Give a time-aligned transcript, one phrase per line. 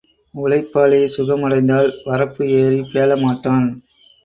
[0.33, 3.69] உழைப்பாளி சுகம் அடைந்தால் வரப்பு ஏறிப் பேளமாட்டான்.